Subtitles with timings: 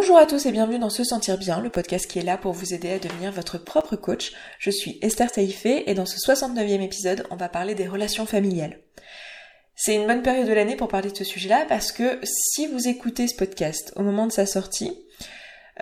[0.00, 2.52] Bonjour à tous et bienvenue dans Se Sentir Bien, le podcast qui est là pour
[2.52, 4.30] vous aider à devenir votre propre coach.
[4.60, 8.78] Je suis Esther Taïfé et dans ce 69e épisode, on va parler des relations familiales.
[9.74, 12.86] C'est une bonne période de l'année pour parler de ce sujet-là parce que si vous
[12.86, 14.96] écoutez ce podcast au moment de sa sortie,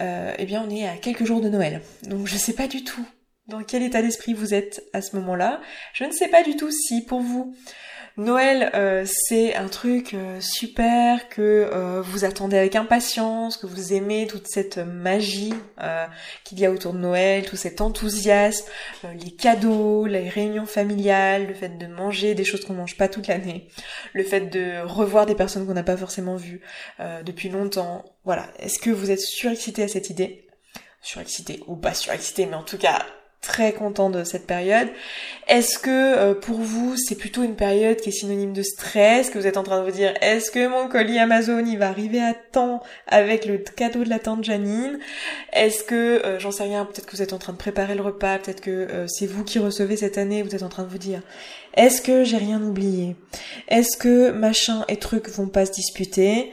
[0.00, 1.82] euh, eh bien on est à quelques jours de Noël.
[2.04, 3.06] Donc je sais pas du tout
[3.48, 5.60] dans quel état d'esprit vous êtes à ce moment-là.
[5.92, 7.54] Je ne sais pas du tout si pour vous
[8.18, 13.92] Noël, euh, c'est un truc euh, super que euh, vous attendez avec impatience, que vous
[13.92, 15.52] aimez toute cette magie
[16.44, 18.64] qu'il y a autour de Noël, tout cet enthousiasme,
[19.22, 23.26] les cadeaux, les réunions familiales, le fait de manger des choses qu'on mange pas toute
[23.26, 23.68] l'année,
[24.14, 26.62] le fait de revoir des personnes qu'on n'a pas forcément vues
[27.24, 28.04] depuis longtemps.
[28.24, 28.48] Voilà.
[28.58, 30.48] Est-ce que vous êtes surexcité à cette idée?
[31.02, 33.04] Surexcité ou pas surexcité, mais en tout cas
[33.40, 34.88] très content de cette période.
[35.46, 39.38] Est-ce que euh, pour vous c'est plutôt une période qui est synonyme de stress, que
[39.38, 42.20] vous êtes en train de vous dire est-ce que mon colis Amazon il va arriver
[42.20, 44.98] à temps avec le cadeau de la tante Janine?
[45.52, 48.02] Est-ce que euh, j'en sais rien, peut-être que vous êtes en train de préparer le
[48.02, 50.88] repas, peut-être que euh, c'est vous qui recevez cette année, vous êtes en train de
[50.88, 51.22] vous dire
[51.74, 53.16] est-ce que j'ai rien oublié?
[53.68, 56.50] Est-ce que machin et trucs vont pas se disputer?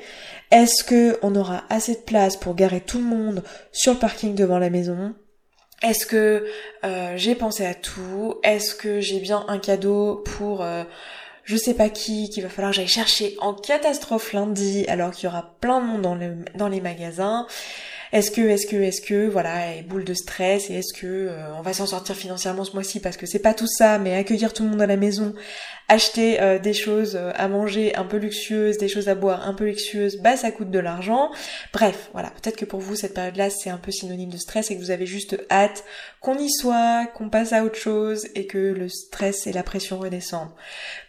[0.52, 4.36] Est-ce que on aura assez de place pour garer tout le monde sur le parking
[4.36, 5.16] devant la maison?
[5.84, 6.48] Est-ce que
[6.84, 8.40] euh, j'ai pensé à tout?
[8.44, 10.84] Est-ce que j'ai bien un cadeau pour euh,
[11.44, 15.26] je sais pas qui qu'il va falloir que j'aille chercher en catastrophe lundi alors qu'il
[15.26, 16.18] y aura plein de monde dans,
[16.56, 17.46] dans les magasins?
[18.14, 21.64] Est-ce que, est-ce que, est-ce que, voilà, boule de stress, et est-ce que euh, on
[21.64, 24.62] va s'en sortir financièrement ce mois-ci parce que c'est pas tout ça, mais accueillir tout
[24.62, 25.34] le monde à la maison,
[25.88, 29.56] acheter euh, des choses euh, à manger un peu luxueuses, des choses à boire un
[29.56, 31.32] peu luxueuses, bah ça coûte de l'argent.
[31.74, 34.76] Bref, voilà, peut-être que pour vous cette période-là c'est un peu synonyme de stress et
[34.76, 35.84] que vous avez juste hâte
[36.22, 39.98] qu'on y soit, qu'on passe à autre chose et que le stress et la pression
[39.98, 40.52] redescendent.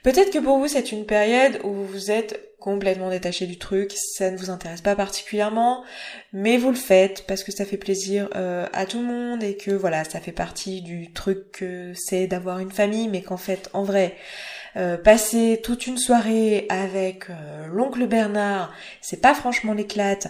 [0.02, 4.30] Peut-être que pour vous c'est une période où vous êtes complètement détaché du truc, ça
[4.30, 5.84] ne vous intéresse pas particulièrement,
[6.32, 9.58] mais vous le faites parce que ça fait plaisir euh, à tout le monde et
[9.58, 13.68] que voilà, ça fait partie du truc que c'est d'avoir une famille, mais qu'en fait,
[13.74, 14.16] en vrai,
[14.78, 18.72] euh, passer toute une soirée avec euh, l'oncle Bernard,
[19.02, 20.28] c'est pas franchement l'éclate,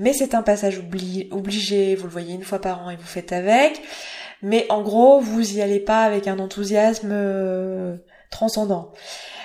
[0.00, 3.30] mais c'est un passage obligé, vous le voyez une fois par an et vous faites
[3.30, 3.80] avec,
[4.42, 7.12] mais en gros, vous y allez pas avec un enthousiasme
[8.30, 8.92] transcendant.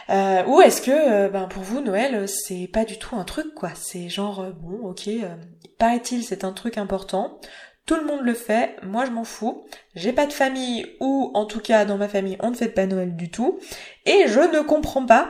[0.10, 3.54] Euh, ou est-ce que, euh, ben pour vous, Noël, c'est pas du tout un truc,
[3.54, 3.70] quoi?
[3.76, 5.36] C'est genre, euh, bon, ok, euh,
[5.78, 7.40] paraît-il, c'est un truc important.
[7.86, 9.66] Tout le monde le fait, moi je m'en fous.
[9.96, 12.86] J'ai pas de famille, ou en tout cas dans ma famille, on ne fait pas
[12.86, 13.60] Noël du tout.
[14.06, 15.30] Et je ne comprends pas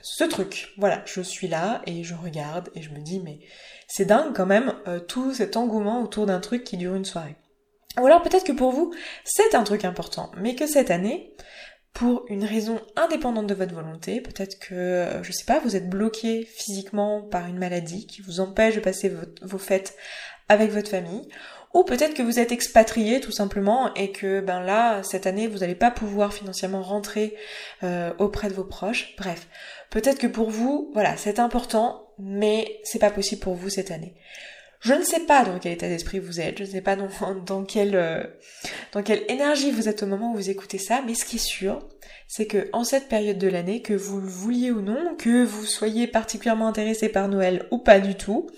[0.00, 0.74] ce truc.
[0.78, 3.40] Voilà, je suis là et je regarde et je me dis, mais
[3.88, 4.74] c'est dingue quand même,
[5.08, 7.36] tout cet engouement autour d'un truc qui dure une soirée.
[7.98, 8.94] Ou alors peut-être que pour vous,
[9.24, 11.34] c'est un truc important, mais que cette année,
[11.98, 14.20] pour une raison indépendante de votre volonté.
[14.20, 18.38] Peut-être que, euh, je sais pas, vous êtes bloqué physiquement par une maladie qui vous
[18.38, 19.96] empêche de passer vos fêtes
[20.48, 21.28] avec votre famille.
[21.74, 25.58] Ou peut-être que vous êtes expatrié tout simplement et que ben là, cette année, vous
[25.58, 27.34] n'allez pas pouvoir financièrement rentrer
[27.82, 29.16] euh, auprès de vos proches.
[29.18, 29.48] Bref,
[29.90, 34.14] peut-être que pour vous, voilà, c'est important, mais c'est pas possible pour vous cette année.
[34.80, 37.08] Je ne sais pas dans quel état d'esprit vous êtes, je ne sais pas dans,
[37.46, 38.24] dans, quelle, euh,
[38.92, 41.46] dans quelle énergie vous êtes au moment où vous écoutez ça, mais ce qui est
[41.46, 41.80] sûr,
[42.28, 45.64] c'est que en cette période de l'année, que vous le vouliez ou non, que vous
[45.64, 48.48] soyez particulièrement intéressé par Noël ou pas du tout,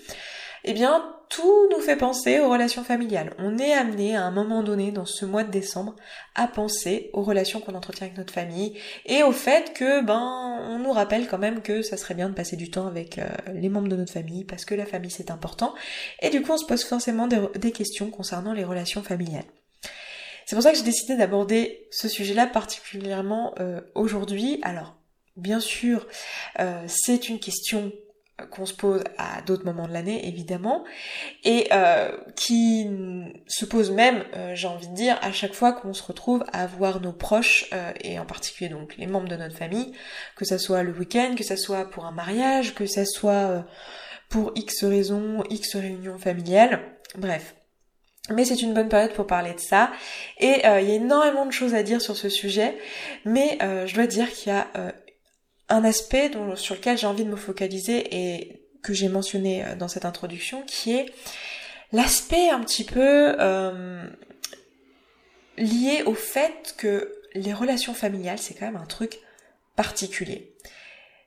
[0.65, 3.33] eh bien, tout nous fait penser aux relations familiales.
[3.39, 5.95] On est amené à un moment donné dans ce mois de décembre
[6.35, 8.77] à penser aux relations qu'on entretient avec notre famille
[9.07, 12.35] et au fait que ben on nous rappelle quand même que ça serait bien de
[12.35, 15.31] passer du temps avec euh, les membres de notre famille parce que la famille c'est
[15.31, 15.73] important
[16.21, 19.45] et du coup on se pose forcément des, questions concernant les relations familiales.
[20.47, 24.59] C'est pour ça que j'ai décidé d'aborder ce sujet-là particulièrement euh, aujourd'hui.
[24.63, 24.97] Alors
[25.37, 26.09] bien sûr
[26.59, 27.93] euh, c'est une question
[28.51, 30.85] qu'on se pose à d'autres moments de l'année évidemment
[31.45, 32.89] et euh, qui
[33.47, 36.67] se pose même euh, j'ai envie de dire à chaque fois qu'on se retrouve à
[36.67, 39.93] voir nos proches euh, et en particulier donc les membres de notre famille
[40.37, 43.65] que ça soit le week-end que ça soit pour un mariage que ça soit
[44.29, 46.81] pour x raisons x réunions familiales
[47.17, 47.55] bref
[48.31, 49.91] mais c'est une bonne période pour parler de ça.
[50.39, 52.77] Et il y a énormément de choses à dire sur ce sujet.
[53.25, 54.69] Mais je dois dire qu'il y a
[55.71, 59.89] un aspect sur lequel j'ai envie de me focaliser et que j'ai mentionné euh, dans
[59.89, 61.07] cette introduction, qui est
[61.93, 64.05] l'aspect un petit peu euh,
[65.57, 69.21] lié au fait que les relations familiales, c'est quand même un truc
[69.77, 70.55] particulier.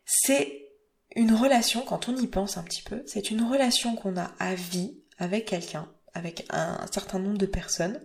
[0.05, 0.67] C'est
[1.15, 4.55] une relation, quand on y pense un petit peu, c'est une relation qu'on a à
[4.55, 8.01] vie avec quelqu'un, avec un certain nombre de personnes,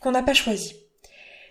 [0.00, 0.74] qu'on n'a pas choisi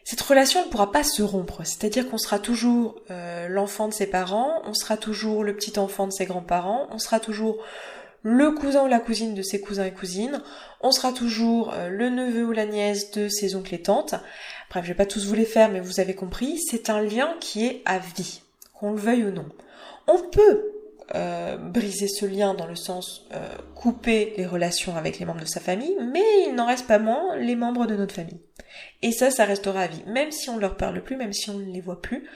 [0.10, 1.62] cette relation ne pourra pas se rompre.
[1.64, 6.08] C'est-à-dire qu'on sera toujours euh, l'enfant de ses parents, on sera toujours le petit enfant
[6.08, 7.64] de ses grands-parents, on sera toujours
[8.24, 10.42] le cousin ou la cousine de ses cousins et cousines,
[10.82, 14.16] on sera toujours euh, le neveu ou la nièce de ses oncles et tantes.
[14.72, 17.36] Bref, je vais pas tous vous les faire, mais vous avez compris, c'est un lien
[17.40, 18.42] qui est à vie,
[18.74, 19.46] qu'on le veuille ou non.
[20.08, 20.72] On peut
[21.14, 23.28] euh, briser ce lien dans le sens
[23.76, 27.38] couper les relations avec les membres de sa famille, mais il n'en reste pas moins
[27.38, 28.40] les membres de notre famille.
[29.02, 30.04] Et ça, ça restera à vie.
[30.06, 32.28] Même si on ne leur parle plus, même si on ne les voit plus,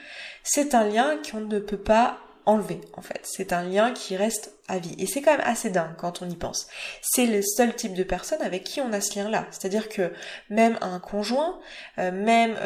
[0.44, 3.22] c'est un lien qu'on ne peut pas enlever, en fait.
[3.24, 4.96] C'est un lien qui reste à vie.
[4.98, 6.68] Et c'est quand même assez dingue quand on y pense.
[7.02, 9.48] C'est le seul type de personne avec qui on a ce lien-là.
[9.52, 10.12] C'est-à-dire que
[10.50, 11.60] même un conjoint,
[12.00, 12.58] euh, même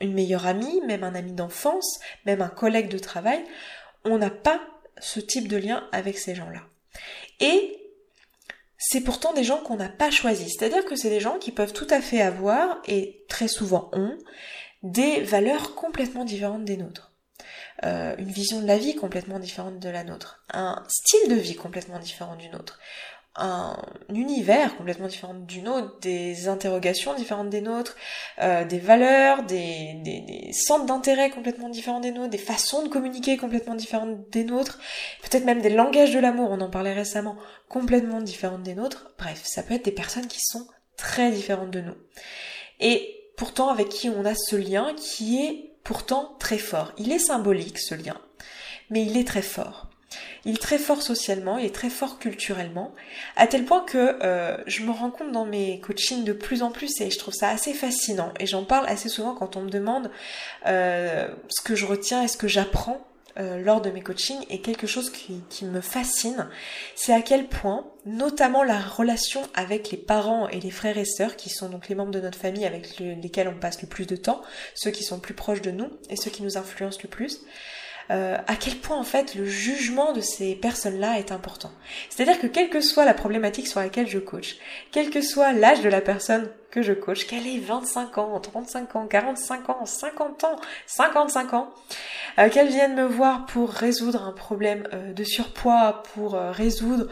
[0.00, 3.44] une meilleure amie, même un ami d'enfance, même un collègue de travail,
[4.04, 4.60] on n'a pas
[5.00, 6.62] ce type de lien avec ces gens-là.
[7.40, 7.77] Et
[8.78, 10.54] c'est pourtant des gens qu'on n'a pas choisis.
[10.56, 14.16] C'est-à-dire que c'est des gens qui peuvent tout à fait avoir, et très souvent ont,
[14.82, 17.12] des valeurs complètement différentes des nôtres.
[17.84, 20.44] Euh, une vision de la vie complètement différente de la nôtre.
[20.52, 22.78] Un style de vie complètement différent du nôtre
[23.38, 23.76] un
[24.12, 27.96] univers complètement différent du nôtre, des interrogations différentes des nôtres,
[28.40, 33.74] euh, des valeurs, des, centres d'intérêt complètement différents des nôtres, des façons de communiquer complètement
[33.74, 34.78] différentes des nôtres,
[35.22, 37.36] peut-être même des langages de l'amour, on en parlait récemment,
[37.68, 39.12] complètement différentes des nôtres.
[39.18, 41.96] Bref, ça peut être des personnes qui sont très différentes de nous.
[42.80, 46.92] Et pourtant avec qui on a ce lien qui est pourtant très fort.
[46.98, 48.20] Il est symbolique ce lien,
[48.90, 49.87] mais il est très fort.
[50.44, 52.94] Il est très fort socialement, il est très fort culturellement,
[53.36, 56.70] à tel point que euh, je me rends compte dans mes coachings de plus en
[56.70, 58.32] plus et je trouve ça assez fascinant.
[58.40, 60.10] Et j'en parle assez souvent quand on me demande
[60.66, 63.04] euh, ce que je retiens et ce que j'apprends
[63.38, 66.48] euh, lors de mes coachings et quelque chose qui, qui me fascine,
[66.96, 71.36] c'est à quel point, notamment la relation avec les parents et les frères et sœurs,
[71.36, 74.16] qui sont donc les membres de notre famille avec lesquels on passe le plus de
[74.16, 74.42] temps,
[74.74, 77.42] ceux qui sont plus proches de nous et ceux qui nous influencent le plus,
[78.10, 81.70] euh, à quel point en fait le jugement de ces personnes-là est important.
[82.08, 84.56] C'est-à-dire que quelle que soit la problématique sur laquelle je coach,
[84.92, 88.96] quel que soit l'âge de la personne que je coach, qu'elle ait 25 ans, 35
[88.96, 90.56] ans, 45 ans, 50 ans,
[90.86, 91.70] 55 ans,
[92.38, 97.08] euh, qu'elle vienne me voir pour résoudre un problème euh, de surpoids, pour résoudre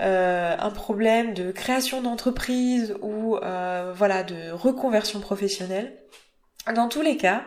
[0.00, 3.36] un problème de création d'entreprise ou
[3.94, 5.96] voilà de reconversion professionnelle.
[6.74, 7.44] Dans tous les cas,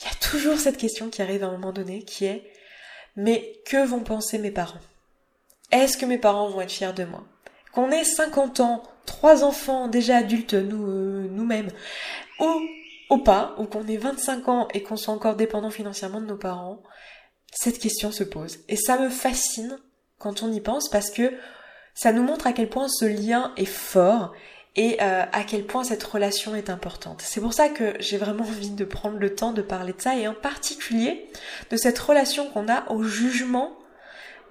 [0.00, 2.50] il y a toujours cette question qui arrive à un moment donné qui est
[3.16, 4.80] mais que vont penser mes parents?
[5.72, 7.24] Est-ce que mes parents vont être fiers de moi?
[7.72, 11.70] Qu'on ait 50 ans, trois enfants déjà adultes euh, nous-mêmes
[12.40, 12.60] ou
[13.10, 16.36] ou pas, ou qu'on ait 25 ans et qu'on soit encore dépendant financièrement de nos
[16.36, 16.82] parents,
[17.52, 18.58] cette question se pose.
[18.68, 19.78] Et ça me fascine
[20.18, 21.32] quand on y pense parce que
[21.94, 24.32] ça nous montre à quel point ce lien est fort
[24.78, 27.20] et euh, à quel point cette relation est importante.
[27.20, 30.16] C'est pour ça que j'ai vraiment envie de prendre le temps de parler de ça
[30.16, 31.28] et en particulier
[31.70, 33.76] de cette relation qu'on a au jugement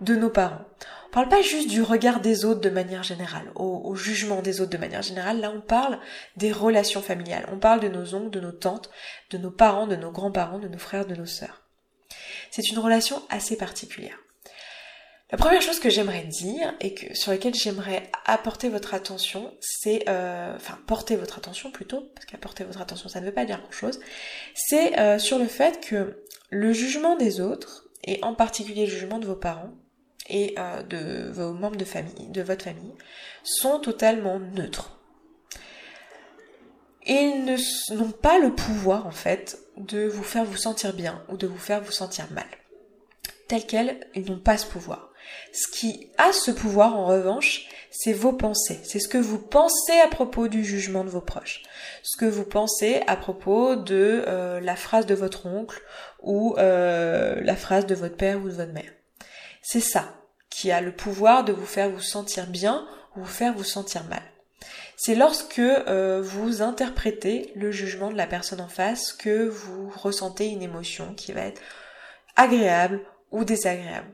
[0.02, 0.66] de nos parents.
[1.08, 4.70] On parle pas juste du regard des autres de manière générale, au, jugement des autres
[4.70, 5.40] de manière générale.
[5.40, 5.98] Là, on parle
[6.36, 7.48] des relations familiales.
[7.54, 8.90] On parle de nos oncles, de nos tantes,
[9.32, 11.64] de nos parents, de nos grands-parents, de nos frères, de nos sœurs.
[12.52, 14.20] C'est une relation assez particulière.
[15.30, 20.08] La première chose que j'aimerais dire et que sur laquelle j'aimerais apporter votre attention, c'est
[20.08, 23.60] euh, enfin porter votre attention plutôt, parce qu'apporter votre attention ça ne veut pas dire
[23.60, 24.00] grand chose,
[24.56, 29.20] c'est euh, sur le fait que le jugement des autres et en particulier le jugement
[29.20, 29.74] de vos parents
[30.30, 32.94] et euh, de vos membres de famille, de votre famille,
[33.44, 34.98] sont totalement neutres.
[37.06, 37.58] Ils
[37.92, 41.58] n'ont pas le pouvoir en fait de vous faire vous sentir bien ou de vous
[41.58, 42.48] faire vous sentir mal.
[43.50, 45.07] Tel quel, ils n'ont pas ce pouvoir.
[45.54, 48.80] Ce qui a ce pouvoir, en revanche, c'est vos pensées.
[48.84, 51.64] C'est ce que vous pensez à propos du jugement de vos proches.
[52.04, 55.82] Ce que vous pensez à propos de euh, la phrase de votre oncle
[56.22, 58.92] ou euh, la phrase de votre père ou de votre mère.
[59.62, 60.14] C'est ça
[60.50, 64.04] qui a le pouvoir de vous faire vous sentir bien ou vous faire vous sentir
[64.06, 64.22] mal.
[64.96, 70.48] C'est lorsque euh, vous interprétez le jugement de la personne en face que vous ressentez
[70.48, 71.62] une émotion qui va être
[72.36, 74.08] agréable ou désagréable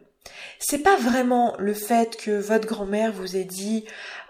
[0.59, 3.85] c'est pas vraiment le fait que votre grand-mère vous ait dit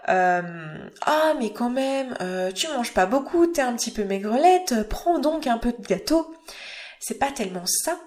[0.08, 4.88] euh, ah mais quand même euh, tu manges pas beaucoup t'es un petit peu maigrelette
[4.88, 6.34] prends donc un peu de gâteau.
[7.00, 8.00] C'est pas tellement ça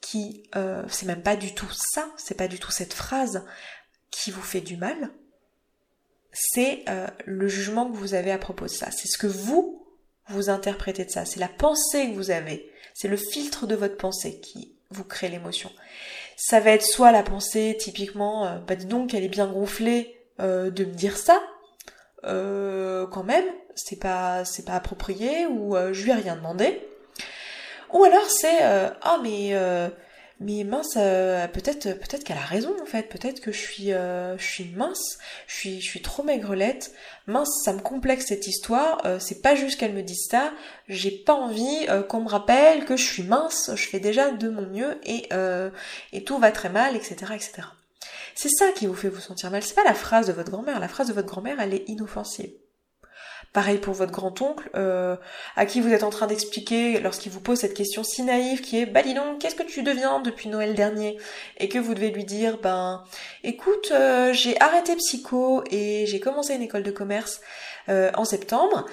[0.00, 3.44] qui euh, c'est même pas du tout ça c'est pas du tout cette phrase
[4.10, 5.10] qui vous fait du mal.
[6.34, 6.86] C'est
[7.26, 8.90] le jugement que vous avez à propos de ça.
[8.90, 9.86] C'est ce que vous
[10.28, 11.26] vous interprétez de ça.
[11.26, 12.70] C'est la pensée que vous avez.
[12.94, 15.70] C'est le filtre de votre pensée qui vous crée l'émotion
[16.36, 20.18] ça va être soit la pensée typiquement, euh, bah dis donc elle est bien gonflée
[20.40, 21.40] euh, de me dire ça,
[22.24, 26.80] euh, quand même, c'est pas c'est pas approprié ou je lui ai rien demandé.
[27.92, 29.54] Ou alors c'est ah mais
[30.42, 34.36] mais mince, euh, peut-être peut-être qu'elle a raison en fait, peut-être que je suis euh,
[34.38, 36.92] je suis mince, je suis je suis trop maigrelette.
[37.26, 40.52] Mince, ça me complexe cette histoire, euh, c'est pas juste qu'elle me dise ça,
[40.88, 44.66] j'ai pas envie qu'on me rappelle que je suis mince, je fais déjà de mon
[44.66, 45.28] mieux et
[46.12, 47.14] et tout va très mal, etc.
[47.34, 47.62] etc.
[48.34, 50.80] C'est ça qui vous fait vous sentir mal, c'est pas la phrase de votre grand-mère,
[50.80, 52.50] la phrase de votre grand-mère elle est inoffensive.
[53.52, 55.14] Pareil pour votre grand-oncle, euh,
[55.56, 58.78] à qui vous êtes en train d'expliquer lorsqu'il vous pose cette question si naïve qui
[58.78, 61.18] est bah dis donc qu'est-ce que tu deviens depuis Noël dernier?
[61.58, 63.04] Et que vous devez lui dire ben
[63.44, 67.42] écoute euh, j'ai arrêté psycho et j'ai commencé une école de commerce
[67.90, 68.86] euh, en septembre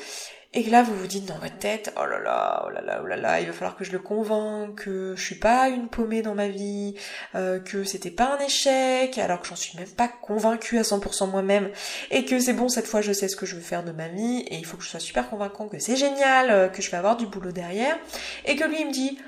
[0.54, 3.06] et là vous vous dites dans votre tête oh là là oh là là oh
[3.06, 6.24] là là il va falloir que je le convainque que je suis pas une paumée
[6.24, 6.96] dans ma vie
[7.36, 11.30] euh, que c'était pas un échec alors que j'en suis même pas convaincue à 100%
[11.30, 11.70] moi-même.
[12.12, 14.08] Et que c'est bon cette fois je sais ce que je veux faire de ma
[14.08, 16.90] vie et il faut que je sois super convaincant que c'est génial euh, que je
[16.90, 17.98] vais avoir du boulot derrière.
[18.46, 19.20] Et que lui il me dit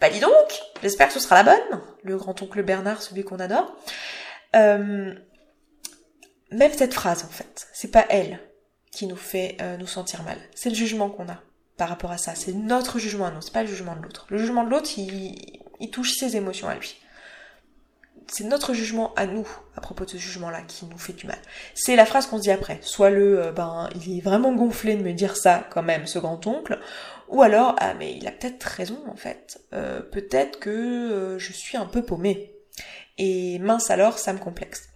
[0.00, 0.32] bah dis donc
[0.82, 3.76] j'espère que ce sera la bonne le grand oncle Bernard celui qu'on adore.
[4.56, 5.14] Euh,
[6.50, 8.40] même cette phrase en fait c'est pas elle
[9.00, 10.36] qui nous fait euh, nous sentir mal.
[10.54, 11.40] C'est le jugement qu'on a
[11.78, 12.34] par rapport à ça.
[12.34, 14.26] C'est notre jugement à nous, c'est pas le jugement de l'autre.
[14.28, 17.00] Le jugement de l'autre, il, il touche ses émotions à lui.
[18.26, 21.38] C'est notre jugement à nous à propos de ce jugement-là qui nous fait du mal.
[21.74, 22.78] C'est la phrase qu'on se dit après.
[22.82, 26.18] Soit le, euh, ben, il est vraiment gonflé de me dire ça quand même, ce
[26.18, 26.78] grand-oncle.
[27.28, 29.62] Ou alors, ah mais il a peut-être raison en fait.
[29.72, 32.54] Euh, peut-être que je suis un peu paumée.
[33.16, 34.90] Et mince alors, ça me complexe.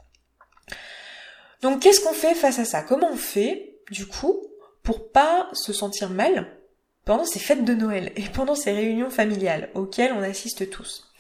[1.63, 2.83] Donc qu'est-ce qu'on fait face à ça?
[2.83, 4.43] Comment on fait du coup,
[4.83, 6.47] pour pas se sentir mal
[7.05, 11.13] pendant ces fêtes de Noël et pendant ces réunions familiales auxquelles on assiste tous.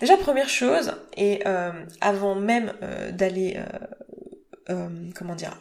[0.00, 3.60] Déjà, première chose, et euh, avant même euh, d'aller,
[4.70, 5.58] euh, comment dire,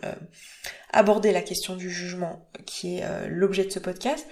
[0.92, 4.28] aborder la question du jugement qui est l'objet de ce podcast,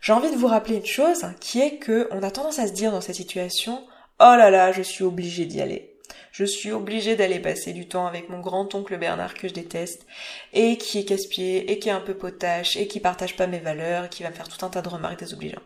[0.00, 2.72] j'ai envie de vous rappeler une chose qui est que on a tendance à se
[2.72, 3.84] dire dans cette situation,
[4.20, 5.91] oh là là, je suis obligée d'y aller
[6.32, 10.06] je suis obligée d'aller passer du temps avec mon grand-oncle Bernard que je déteste,
[10.52, 13.60] et qui est casse-pied, et qui est un peu potache, et qui partage pas mes
[13.60, 15.62] valeurs, et qui va me faire tout un tas de remarques désobligeantes.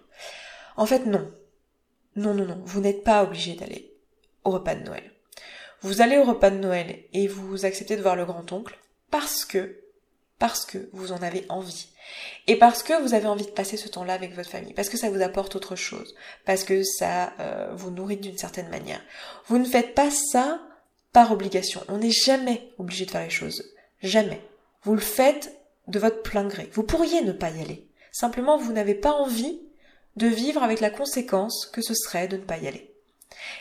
[0.77, 1.33] En fait, non.
[2.17, 2.61] Non, non, non.
[2.65, 3.95] Vous n'êtes pas obligé d'aller
[4.45, 5.13] au repas de Noël.
[5.83, 8.79] Vous allez au repas de Noël et vous acceptez de voir le grand-oncle
[9.11, 9.81] parce que,
[10.39, 11.89] parce que vous en avez envie.
[12.47, 14.97] Et parce que vous avez envie de passer ce temps-là avec votre famille, parce que
[14.97, 16.15] ça vous apporte autre chose,
[16.45, 19.01] parce que ça euh, vous nourrit d'une certaine manière.
[19.47, 20.61] Vous ne faites pas ça
[21.13, 21.83] par obligation.
[21.89, 23.65] On n'est jamais obligé de faire les choses.
[24.03, 24.43] Jamais.
[24.83, 25.53] Vous le faites
[25.89, 26.69] de votre plein gré.
[26.73, 27.87] Vous pourriez ne pas y aller.
[28.13, 29.61] Simplement, vous n'avez pas envie
[30.17, 32.93] de vivre avec la conséquence que ce serait de ne pas y aller.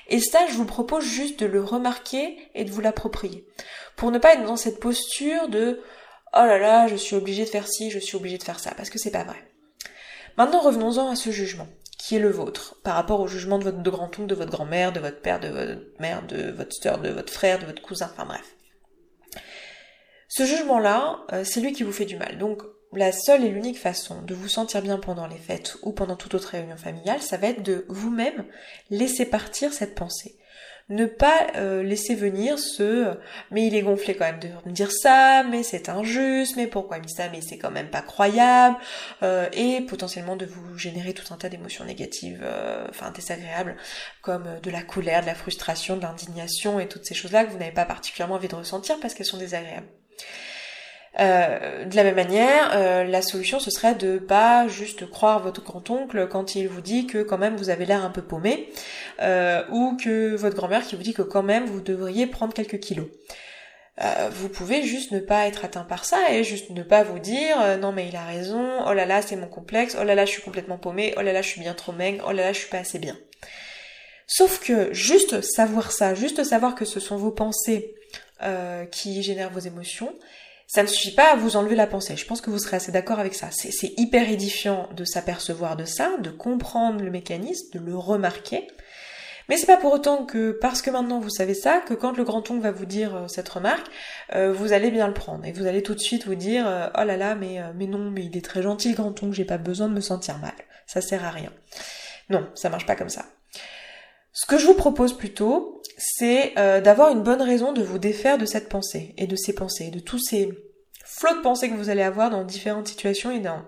[0.08, 3.46] Et ça, je vous propose juste de le remarquer et de vous l'approprier.
[3.96, 5.82] Pour ne pas être dans cette posture de
[6.36, 8.74] oh là là, je suis obligée de faire ci, je suis obligée de faire ça,
[8.76, 9.38] parce que c'est pas vrai.
[10.38, 13.82] Maintenant, revenons-en à ce jugement, qui est le vôtre, par rapport au jugement de votre
[13.82, 17.32] grand-oncle, de votre grand-mère, de votre père, de votre mère, de votre soeur, de votre
[17.32, 18.56] frère, de votre cousin, enfin bref.
[20.28, 22.38] Ce jugement-là, euh, c'est lui qui vous fait du mal.
[22.38, 22.62] Donc,
[22.92, 26.34] la seule et l'unique façon de vous sentir bien pendant les fêtes ou pendant toute
[26.34, 28.46] autre réunion familiale, ça va être de vous-même
[28.90, 30.36] laisser partir cette pensée
[30.90, 33.18] ne pas euh, laisser venir ce
[33.50, 36.98] mais il est gonflé quand même de me dire ça, mais c'est injuste, mais pourquoi
[36.98, 38.78] il me dit ça, mais c'est quand même pas croyable,
[39.24, 43.78] euh, et potentiellement de vous générer tout un tas d'émotions négatives, euh, enfin désagréables,
[44.22, 47.58] comme de la colère, de la frustration, de l'indignation et toutes ces choses-là que vous
[47.58, 49.88] n'avez pas particulièrement envie de ressentir parce qu'elles sont désagréables.
[51.20, 55.64] Euh, de la même manière, euh, la solution ce serait de pas juste croire votre
[55.64, 58.70] grand-oncle quand il vous dit que quand même vous avez l'air un peu paumé,
[59.22, 62.80] euh, ou que votre grand-mère qui vous dit que quand même vous devriez prendre quelques
[62.80, 63.08] kilos.
[64.32, 67.78] vous pouvez juste ne pas être atteint par ça et juste ne pas vous dire
[67.80, 70.32] non mais il a raison, oh là là c'est mon complexe, oh là là je
[70.32, 72.60] suis complètement paumé, oh là là je suis bien trop maigre, oh là là je
[72.60, 73.18] suis pas assez bien.
[74.28, 77.96] Sauf que juste savoir ça, juste savoir que ce sont vos pensées
[78.92, 80.14] qui génèrent vos émotions,
[80.68, 82.16] ça ne suffit pas à vous enlever la pensée.
[82.18, 83.50] Je pense que vous serez assez d'accord avec ça.
[83.52, 88.68] C'est hyper édifiant de s'apercevoir de ça, de comprendre le mécanisme, de le remarquer.
[89.48, 92.24] Mais c'est pas pour autant que parce que maintenant vous savez ça, que quand le
[92.24, 93.86] grand-oncle va vous dire euh, cette remarque,
[94.34, 96.88] euh, vous allez bien le prendre et vous allez tout de suite vous dire euh,
[96.98, 99.60] oh là là mais mais non mais il est très gentil le grand-oncle, j'ai pas
[99.60, 100.56] besoin de me sentir mal.
[100.88, 101.52] Ça sert à rien.
[102.30, 103.26] Non, ça marche pas comme ça.
[104.38, 108.38] Ce que je vous propose plutôt, c'est euh, d'avoir une bonne raison de vous défaire
[108.38, 110.50] de cette pensée et de ces pensées, de tous ces
[111.06, 113.64] flots de pensées que vous allez avoir dans différentes situations et dans,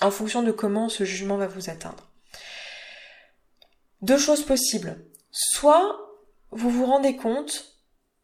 [0.00, 2.10] en fonction de comment ce jugement va vous atteindre.
[4.02, 4.96] Deux choses possibles.
[5.30, 5.96] Soit
[6.50, 7.76] vous vous rendez compte,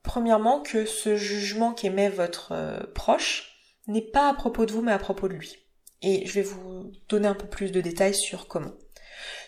[0.03, 4.91] premièrement, que ce jugement qu'émet votre euh, proche n'est pas à propos de vous mais
[4.91, 5.57] à propos de lui.
[6.03, 8.75] Et je vais vous donner un peu plus de détails sur comment.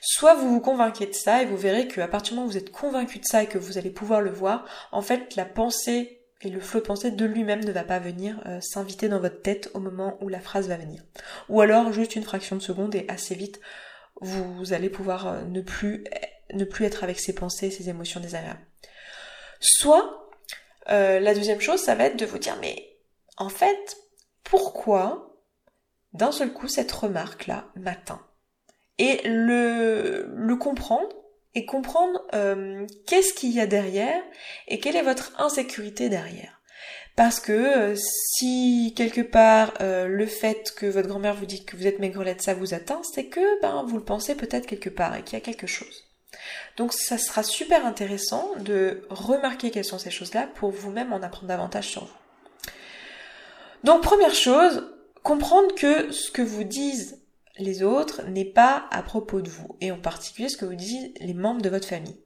[0.01, 2.59] Soit vous vous convainquez de ça et vous verrez qu'à partir du moment où vous
[2.59, 6.23] êtes convaincu de ça et que vous allez pouvoir le voir, en fait la pensée
[6.43, 9.43] et le flot de pensée de lui-même ne va pas venir euh, s'inviter dans votre
[9.43, 11.03] tête au moment où la phrase va venir.
[11.49, 13.61] Ou alors juste une fraction de seconde et assez vite
[14.21, 16.05] vous allez pouvoir euh, ne plus
[16.53, 18.67] ne plus être avec ces pensées, ces émotions désagréables.
[19.61, 20.31] Soit
[20.89, 22.97] euh, la deuxième chose, ça va être de vous dire mais
[23.37, 23.97] en fait
[24.45, 25.43] pourquoi
[26.13, 28.28] d'un seul coup cette remarque là m'atteint?
[28.99, 31.09] Et le comprendre
[31.55, 34.23] et comprendre euh, qu'est-ce qu'il y a derrière
[34.69, 36.61] et quelle est votre insécurité derrière.
[37.17, 41.77] Parce que euh, si quelque part euh, le fait que votre grand-mère vous dit que
[41.77, 45.17] vous êtes maigrelette, ça vous atteint, c'est que ben, vous le pensez peut-être quelque part
[45.17, 46.05] et qu'il y a quelque chose.
[46.77, 51.49] Donc ça sera super intéressant de remarquer quelles sont ces choses-là pour vous-même en apprendre
[51.49, 52.71] davantage sur vous.
[53.83, 54.89] Donc première chose,
[55.25, 57.18] comprendre que ce que vous disent
[57.59, 61.13] les autres n'est pas à propos de vous, et en particulier ce que vous disent
[61.21, 62.21] les membres de votre famille.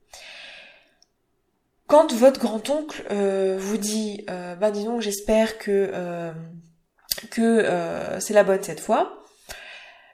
[1.86, 6.32] Quand votre grand-oncle euh, vous dit euh, bah disons j'espère que euh,
[7.30, 9.24] que euh, c'est la bonne cette fois,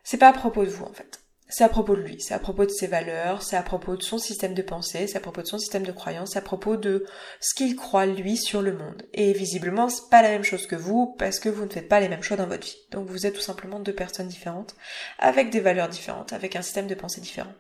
[0.02, 2.38] c'est pas à propos de vous en fait c'est à propos de lui, c'est à
[2.38, 5.40] propos de ses valeurs, c'est à propos de son système de pensée, c'est à propos
[5.40, 7.07] de son système de croyance, c'est à propos de
[7.40, 9.02] ce qu'il croit lui sur le monde.
[9.14, 12.00] Et visiblement, c'est pas la même chose que vous parce que vous ne faites pas
[12.00, 12.76] les mêmes choix dans votre vie.
[12.90, 14.76] Donc vous êtes tout simplement deux personnes différentes,
[15.19, 17.52] avec des valeurs différentes, avec un système de pensée différent.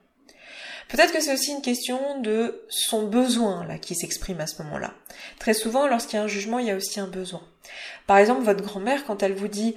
[0.88, 4.94] Peut-être que c'est aussi une question de son besoin là qui s'exprime à ce moment-là.
[5.38, 7.42] Très souvent, lorsqu'il y a un jugement, il y a aussi un besoin.
[8.06, 9.76] Par exemple, votre grand-mère, quand elle vous dit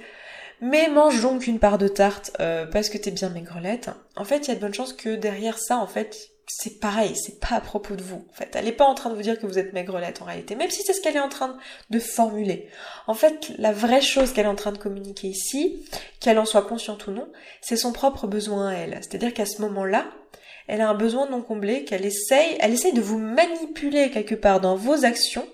[0.62, 3.90] mais mange donc une part de tarte euh, parce que t'es bien maigrelette.
[4.14, 7.16] En fait, il y a de bonnes chances que derrière ça, en fait, c'est pareil,
[7.16, 8.24] c'est pas à propos de vous.
[8.30, 10.24] En fait, elle est pas en train de vous dire que vous êtes maigrelette en
[10.24, 11.56] réalité, même si c'est ce qu'elle est en train
[11.90, 12.68] de formuler.
[13.08, 15.84] En fait, la vraie chose qu'elle est en train de communiquer ici,
[16.20, 17.26] qu'elle en soit consciente ou non,
[17.60, 18.98] c'est son propre besoin à elle.
[19.00, 20.06] C'est-à-dire qu'à ce moment-là,
[20.68, 24.60] elle a un besoin non comblé, qu'elle essaye, elle essaye de vous manipuler quelque part
[24.60, 25.46] dans vos actions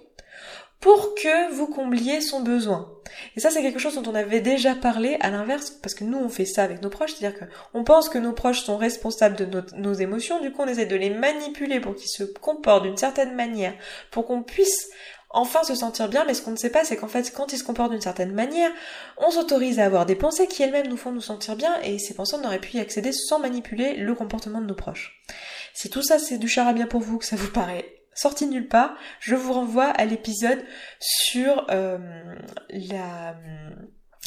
[0.80, 2.92] pour que vous combliez son besoin.
[3.37, 6.18] Et ça, c'est quelque chose dont on avait déjà parlé à l'inverse, parce que nous,
[6.18, 9.64] on fait ça avec nos proches, c'est-à-dire qu'on pense que nos proches sont responsables de
[9.76, 13.35] nos, émotions, du coup, on essaie de les manipuler pour qu'ils se comportent d'une certaine
[13.35, 13.74] manière,
[14.11, 14.88] pour qu'on puisse
[15.31, 17.59] enfin se sentir bien, mais ce qu'on ne sait pas, c'est qu'en fait, quand ils
[17.59, 18.70] se comportent d'une certaine manière,
[19.18, 22.14] on s'autorise à avoir des pensées qui elles-mêmes nous font nous sentir bien, et ces
[22.14, 25.20] pensées, on aurait pu y accéder sans manipuler le comportement de nos proches.
[25.74, 28.96] Si tout ça, c'est du charabia pour vous, que ça vous paraît sorti nulle part,
[29.20, 30.64] je vous renvoie à l'épisode
[31.00, 31.98] sur euh,
[32.70, 33.37] la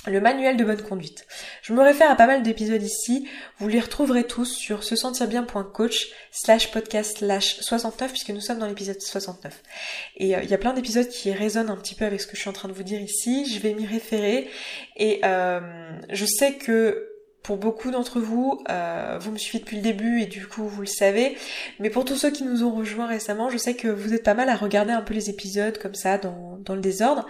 [0.08, 1.27] le manuel de bonne conduite.
[1.62, 3.27] Je me réfère à pas mal d'épisodes ici,
[3.60, 8.58] vous les retrouverez tous sur se sentir bien.coach slash podcast slash 69 puisque nous sommes
[8.58, 9.62] dans l'épisode 69.
[10.17, 12.36] Et euh, il y a plein d'épisodes qui résonnent un petit peu avec ce que
[12.36, 14.49] je suis en train de vous dire ici, je vais m'y référer
[14.97, 17.11] et euh, je sais que
[17.43, 20.82] pour beaucoup d'entre vous, euh, vous me suivez depuis le début et du coup vous
[20.82, 21.38] le savez.
[21.80, 24.36] Mais pour tous ceux qui nous ont rejoints récemment, je sais que vous êtes pas
[24.36, 27.25] mal à regarder un peu les épisodes comme ça dans, dans le désordre.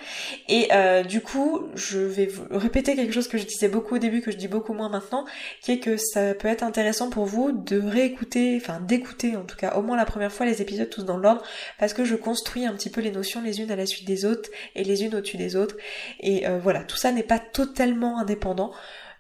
[0.50, 4.00] Et euh, du coup, je vais vous répéter quelque chose que je disais beaucoup au
[4.00, 5.26] début, que je dis beaucoup moins maintenant,
[5.62, 9.56] qui est que ça peut être intéressant pour vous de réécouter, enfin d'écouter en tout
[9.56, 11.44] cas au moins la première fois les épisodes tous dans l'ordre,
[11.80, 14.26] parce que je construis un petit peu les notions les unes à la suite des
[14.26, 15.78] autres et les unes au-dessus des autres.
[16.20, 18.72] Et euh, voilà, tout ça n'est pas totalement indépendant.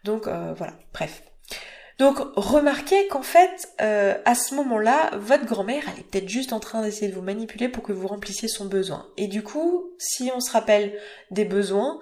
[0.03, 1.23] Donc euh, voilà, bref.
[1.99, 6.59] Donc remarquez qu'en fait, euh, à ce moment-là, votre grand-mère, elle est peut-être juste en
[6.59, 9.07] train d'essayer de vous manipuler pour que vous remplissiez son besoin.
[9.17, 10.97] Et du coup, si on se rappelle
[11.29, 11.99] des besoins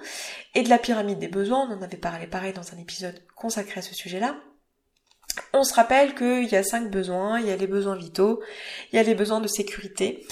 [0.56, 3.80] et de la pyramide des besoins, on en avait parlé pareil dans un épisode consacré
[3.80, 4.38] à ce sujet-là,
[5.54, 8.42] on se rappelle qu'il y a cinq besoins, il y a les besoins vitaux,
[8.92, 10.26] il y a les besoins de sécurité,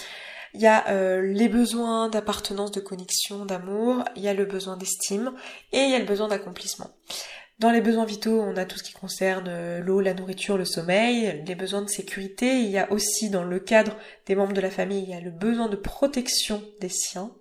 [0.54, 4.78] il y a euh, les besoins d'appartenance, de connexion, d'amour, il y a le besoin
[4.78, 5.34] d'estime
[5.72, 6.90] et il y a le besoin d'accomplissement.
[7.60, 10.66] Dans les besoins vitaux, on a tout ce qui concerne euh, l'eau, la nourriture, le
[10.66, 12.60] sommeil, les besoins de sécurité.
[12.60, 13.96] Il y a aussi dans le cadre
[14.28, 17.32] des membres de la famille, il y a le besoin de protection des siens.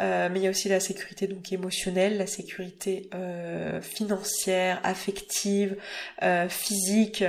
[0.00, 5.76] Euh, mais il y a aussi la sécurité donc émotionnelle, la sécurité euh, financière, affective,
[6.22, 7.24] euh, physique,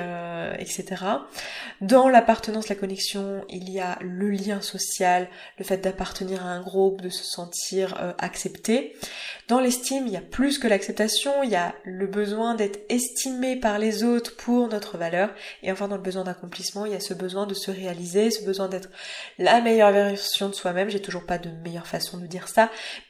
[0.60, 1.04] etc.
[1.82, 6.62] Dans l'appartenance, la connexion, il y a le lien social, le fait d'appartenir à un
[6.62, 8.96] groupe, de se sentir accepté.
[9.48, 13.56] Dans l'estime, il y a plus que l'acceptation, il y a le besoin d'être estimé
[13.56, 15.30] par les autres pour notre valeur.
[15.62, 18.44] Et enfin, dans le besoin d'accomplissement, il y a ce besoin de se réaliser, ce
[18.44, 18.90] besoin d'être
[19.38, 20.90] la meilleure version de soi-même.
[20.90, 22.55] J'ai toujours pas de meilleure façon de dire ça,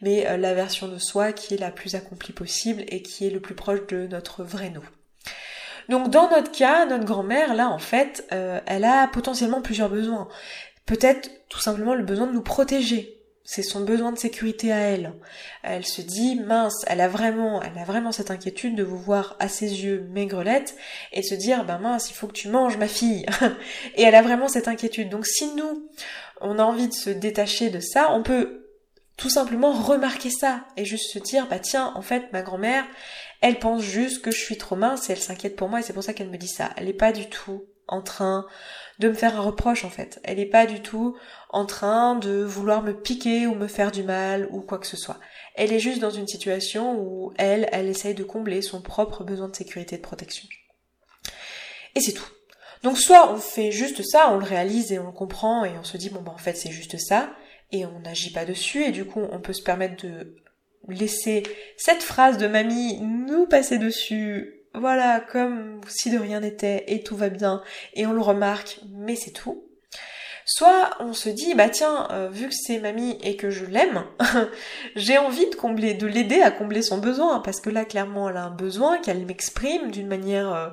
[0.02, 3.30] mais euh, la version de soi qui est la plus accomplie possible et qui est
[3.30, 4.86] le plus proche de notre vrai nous.
[5.90, 10.28] Donc dans notre cas, notre grand-mère, là en fait, euh, elle a potentiellement plusieurs besoins.
[10.86, 13.16] Peut-être tout simplement le besoin de nous protéger,
[13.48, 15.14] c'est son besoin de sécurité à elle.
[15.62, 19.36] Elle se dit mince, elle a vraiment, elle a vraiment cette inquiétude de vous voir
[19.40, 20.76] à ses yeux maigrelette
[21.14, 23.26] et se dire ben mince, il faut que tu manges ma fille.
[23.96, 25.10] et elle a vraiment cette inquiétude.
[25.10, 25.88] Donc si nous,
[26.42, 28.65] on a envie de se détacher de ça, on peut
[29.18, 32.86] tout simplement remarquer ça et juste se dire bah tiens, en fait ma grand-mère,
[33.42, 35.94] elle pense juste que je suis trop mince et elle s'inquiète pour moi et c'est
[35.94, 36.72] pour ça qu'elle me dit ça.
[36.78, 38.46] Elle n'est pas du tout en train
[39.00, 40.20] de me faire un reproche en fait.
[40.24, 41.16] Elle n'est pas du tout
[41.50, 44.98] en train de vouloir me piquer ou me faire du mal ou quoi que ce
[44.98, 45.20] soit.
[45.56, 49.48] Elle est juste dans une situation où elle, elle essaye de combler son propre besoin
[49.48, 50.48] de sécurité et de protection.
[51.94, 52.28] Et c'est tout.
[52.84, 55.84] Donc soit on fait juste ça, on le réalise et on le comprend et on
[55.84, 57.30] se dit bon bah en fait c'est juste ça
[57.72, 60.36] et on n'agit pas dessus et du coup on peut se permettre de
[60.88, 61.44] laisser
[61.78, 67.16] cette phrase de mamie nous passer dessus voilà, comme si de rien n'était et tout
[67.16, 67.62] va bien
[67.94, 69.64] et on le remarque, mais c'est tout.
[70.48, 74.04] Soit on se dit, bah tiens, euh, vu que c'est mamie et que je l'aime,
[74.96, 78.38] j'ai envie de combler, de l'aider à combler son besoin, parce que là, clairement, elle
[78.38, 80.68] a un besoin qu'elle m'exprime d'une manière euh,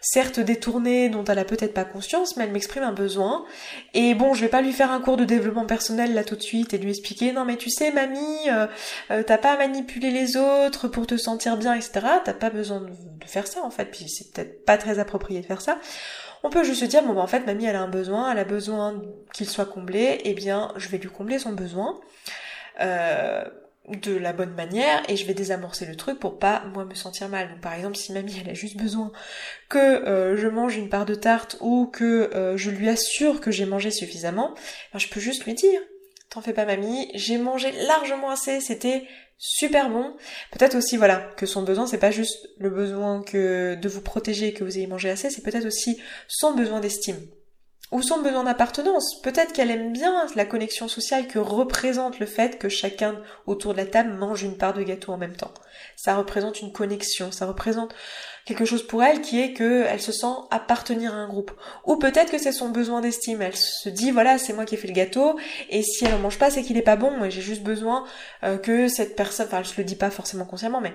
[0.00, 3.44] certes détournée, dont elle a peut-être pas conscience, mais elle m'exprime un besoin.
[3.92, 6.42] Et bon, je vais pas lui faire un cours de développement personnel là tout de
[6.42, 10.38] suite et lui expliquer, non mais tu sais, mamie, euh, t'as pas à manipuler les
[10.38, 12.00] autres pour te sentir bien, etc.
[12.24, 15.42] T'as pas besoin de, de faire ça en fait, puis c'est peut-être pas très approprié
[15.42, 15.78] de faire ça
[16.42, 18.38] on peut juste se dire bon bah en fait mamie elle a un besoin, elle
[18.38, 19.00] a besoin
[19.32, 21.98] qu'il soit comblé, et eh bien je vais lui combler son besoin
[22.80, 23.44] euh,
[23.88, 27.28] de la bonne manière et je vais désamorcer le truc pour pas moi me sentir
[27.28, 27.48] mal.
[27.48, 29.12] Donc par exemple si mamie elle a juste besoin
[29.68, 33.50] que euh, je mange une part de tarte ou que euh, je lui assure que
[33.50, 34.54] j'ai mangé suffisamment,
[34.92, 35.80] ben, je peux juste lui dire
[36.30, 39.06] T'en fais pas mamie, j'ai mangé largement assez, c'était
[39.38, 40.14] super bon.
[40.50, 44.52] Peut-être aussi voilà que son besoin c'est pas juste le besoin que de vous protéger
[44.52, 47.18] que vous ayez mangé assez, c'est peut-être aussi son besoin d'estime
[47.90, 49.20] ou son besoin d'appartenance.
[49.22, 53.78] Peut-être qu'elle aime bien la connexion sociale que représente le fait que chacun autour de
[53.78, 55.54] la table mange une part de gâteau en même temps.
[55.96, 57.94] Ça représente une connexion, ça représente
[58.44, 61.52] quelque chose pour elle qui est qu'elle se sent appartenir à un groupe.
[61.86, 63.42] Ou peut-être que c'est son besoin d'estime.
[63.42, 65.38] Elle se dit voilà c'est moi qui ai fait le gâteau
[65.70, 68.04] et si elle en mange pas c'est qu'il est pas bon et j'ai juste besoin
[68.44, 70.92] euh, que cette personne, enfin je le dis pas forcément consciemment mais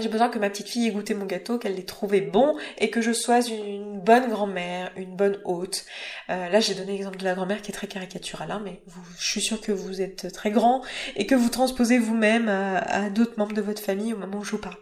[0.00, 2.90] j'ai besoin que ma petite fille ait goûté mon gâteau, qu'elle l'ait trouvé bon et
[2.90, 5.84] que je sois une bonne grand-mère, une bonne hôte.
[6.30, 8.82] Euh, là, j'ai donné l'exemple de la grand-mère qui est très caricatural, hein, mais
[9.18, 10.82] je suis sûre que vous êtes très grand
[11.16, 14.44] et que vous transposez vous-même à, à d'autres membres de votre famille au moment où
[14.44, 14.76] je vous parle.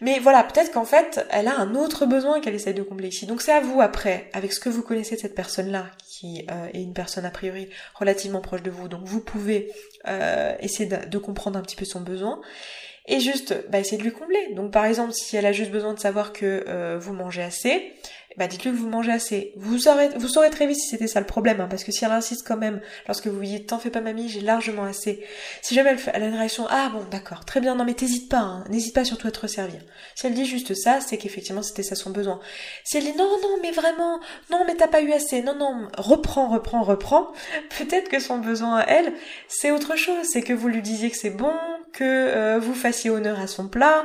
[0.00, 3.26] Mais voilà, peut-être qu'en fait, elle a un autre besoin qu'elle essaie de combler ici.
[3.26, 6.68] Donc c'est à vous après, avec ce que vous connaissez de cette personne-là, qui euh,
[6.72, 8.88] est une personne a priori relativement proche de vous.
[8.88, 9.72] Donc vous pouvez
[10.06, 12.40] euh, essayer de, comprendre un petit peu son besoin
[13.08, 14.52] et juste bah, essayer de lui combler.
[14.54, 17.92] Donc par exemple, si elle a juste besoin de savoir que euh, vous mangez assez,
[18.38, 19.52] bah dites-lui que vous mangez assez.
[19.56, 22.46] Vous saurez, très vite si c'était ça le problème, hein, parce que si elle insiste
[22.46, 25.24] quand même, lorsque vous lui dites t'en fais pas mamie, j'ai largement assez.
[25.60, 28.28] Si jamais elle, fait, a une réaction ah bon d'accord, très bien, non mais t'hésites
[28.28, 29.80] pas, hein, n'hésite pas surtout à te resservir.
[30.14, 32.40] Si elle dit juste ça, c'est qu'effectivement c'était ça son besoin.
[32.84, 34.20] Si elle dit non non mais vraiment,
[34.50, 37.32] non mais t'as pas eu assez, non non, reprends, reprends, reprends,
[37.76, 39.12] peut-être que son besoin à elle,
[39.48, 41.52] c'est autre chose, c'est que vous lui disiez que c'est bon,
[41.92, 44.04] que euh, vous fassiez honneur à son plat,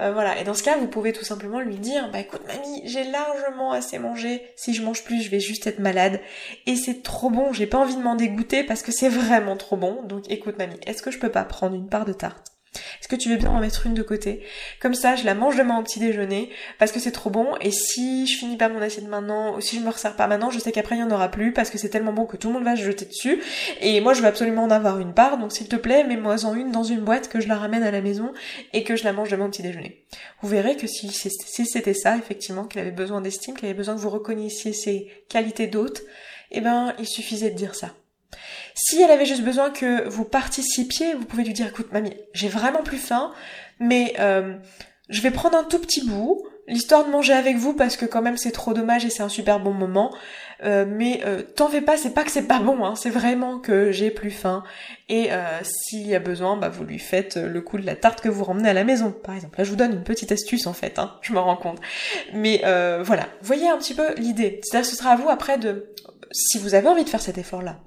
[0.00, 0.38] euh, voilà.
[0.38, 3.69] Et dans ce cas, vous pouvez tout simplement lui dire, bah écoute mamie, j'ai largement
[3.72, 4.42] assez mangé.
[4.56, 6.20] Si je mange plus, je vais juste être malade.
[6.66, 7.52] Et c'est trop bon.
[7.52, 10.02] J'ai pas envie de m'en dégoûter parce que c'est vraiment trop bon.
[10.04, 12.59] Donc écoute mamie, est-ce que je peux pas prendre une part de tarte?
[12.98, 14.42] Est-ce que tu veux bien en mettre une de côté?
[14.80, 17.54] Comme ça, je la mange demain au petit déjeuner parce que c'est trop bon.
[17.60, 20.50] Et si je finis pas mon assiette maintenant, ou si je me resserre pas maintenant,
[20.50, 22.48] je sais qu'après il y en aura plus parce que c'est tellement bon que tout
[22.48, 23.42] le monde va se jeter dessus.
[23.80, 25.38] Et moi, je veux absolument en avoir une part.
[25.38, 27.90] Donc s'il te plaît, mets-moi en une dans une boîte que je la ramène à
[27.90, 28.32] la maison
[28.72, 30.04] et que je la mange demain au petit déjeuner.
[30.42, 34.00] Vous verrez que si, c'était ça, effectivement, qu'il avait besoin d'estime, qu'il avait besoin que
[34.00, 36.02] vous reconnaissiez ses qualités d'hôte,
[36.50, 37.94] eh ben, il suffisait de dire ça.
[38.74, 42.48] Si elle avait juste besoin que vous participiez, vous pouvez lui dire écoute mamie, j'ai
[42.48, 43.32] vraiment plus faim,
[43.78, 44.56] mais euh,
[45.08, 48.22] je vais prendre un tout petit bout, l'histoire de manger avec vous parce que quand
[48.22, 50.14] même c'est trop dommage et c'est un super bon moment.
[50.62, 53.58] Euh, mais euh, t'en fais pas, c'est pas que c'est pas bon, hein, c'est vraiment
[53.58, 54.62] que j'ai plus faim.
[55.08, 55.30] Et
[55.62, 58.44] s'il y a besoin, bah vous lui faites le coup de la tarte que vous
[58.44, 59.58] ramenez à la maison, par exemple.
[59.58, 61.80] Là je vous donne une petite astuce en fait, hein, je me rends compte.
[62.32, 62.62] Mais
[63.02, 64.60] voilà, voyez un petit peu l'idée.
[64.62, 65.92] C'est-à-dire ce sera à vous après de,
[66.30, 67.80] si vous avez envie de faire cet effort-là,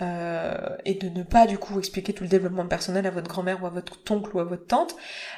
[0.00, 3.62] euh, et de ne pas du coup expliquer tout le développement personnel à votre grand-mère
[3.62, 4.96] ou à votre oncle ou à votre tante,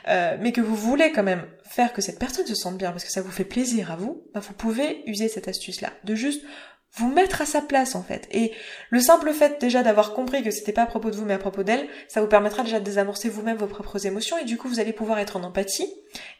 [0.08, 3.04] euh, mais que vous voulez quand même faire que cette personne se sente bien parce
[3.04, 6.44] que ça vous fait plaisir à vous, bah, vous pouvez user cette astuce-là, de juste
[6.96, 8.28] vous mettre à sa place en fait.
[8.30, 8.52] Et
[8.90, 11.38] le simple fait déjà d'avoir compris que c'était pas à propos de vous mais à
[11.38, 14.68] propos d'elle, ça vous permettra déjà de désamorcer vous-même vos propres émotions et du coup
[14.68, 15.92] vous allez pouvoir être en empathie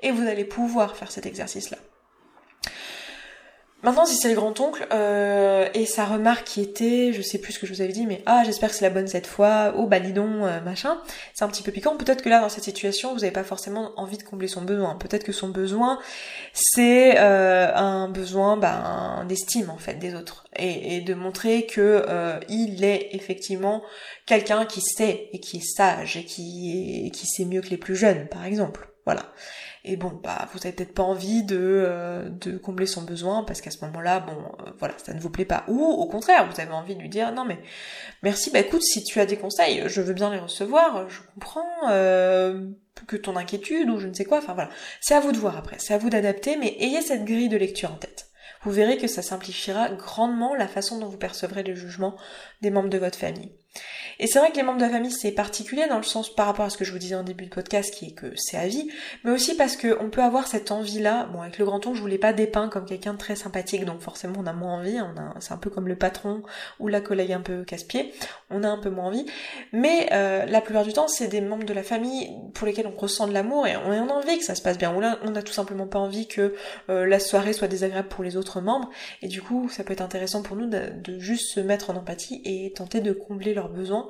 [0.03, 1.79] et vous allez pouvoir faire cet exercice-là.
[3.85, 7.59] Maintenant, si c'est le grand-oncle, euh, et sa remarque qui était, je sais plus ce
[7.59, 9.87] que je vous avais dit, mais ah, j'espère que c'est la bonne cette fois, oh,
[9.87, 11.03] bah dis euh, machin,
[11.35, 11.94] c'est un petit peu piquant.
[11.99, 14.94] Peut-être que là, dans cette situation, vous n'avez pas forcément envie de combler son besoin.
[14.94, 15.99] Peut-être que son besoin,
[16.55, 20.47] c'est euh, un besoin bah, d'estime, en fait, des autres.
[20.57, 22.07] Et, de montrer que
[22.49, 23.83] il est effectivement
[24.25, 27.77] quelqu'un qui sait, et qui est sage, et qui, et qui sait mieux que les
[27.77, 28.88] plus jeunes, par exemple.
[29.05, 29.27] Voilà.
[29.87, 33.61] Et bon, bah, vous avez peut-être pas envie de, euh, de combler son besoin parce
[33.61, 35.64] qu'à ce moment-là, bon, euh, voilà, ça ne vous plaît pas.
[35.68, 37.59] Ou au contraire, vous avez envie de lui dire, non mais
[38.23, 41.90] merci, bah écoute, si tu as des conseils, je veux bien les recevoir, je comprends
[41.90, 42.66] euh,
[43.07, 44.38] que ton inquiétude ou je ne sais quoi.
[44.38, 44.70] Enfin voilà,
[45.03, 47.59] c'est à vous de voir après, c'est à vous d'adapter, mais ayez cette grille de
[47.59, 48.29] lecture en tête.
[48.62, 52.16] Vous verrez que ça simplifiera grandement la façon dont vous percevrez le jugement
[52.62, 53.53] des membres de votre famille.
[54.19, 56.47] Et c'est vrai que les membres de la famille, c'est particulier dans le sens par
[56.47, 58.57] rapport à ce que je vous disais en début de podcast, qui est que c'est
[58.57, 58.89] à vie,
[59.25, 61.29] mais aussi parce qu'on peut avoir cette envie-là.
[61.33, 63.85] Bon, avec le grand oncle, je vous l'ai pas dépeint comme quelqu'un de très sympathique,
[63.85, 65.01] donc forcément on a moins envie.
[65.01, 66.43] On a, c'est un peu comme le patron
[66.79, 68.13] ou la collègue un peu casse-pied.
[68.51, 69.27] On a un peu moins envie.
[69.73, 72.97] Mais euh, la plupart du temps, c'est des membres de la famille pour lesquels on
[72.97, 74.95] ressent de l'amour et on a envie que ça se passe bien.
[74.95, 76.55] Ou là, on a tout simplement pas envie que
[76.89, 78.91] euh, la soirée soit désagréable pour les autres membres.
[79.23, 81.97] Et du coup, ça peut être intéressant pour nous de, de juste se mettre en
[81.97, 84.09] empathie et tenter de combler leurs besoins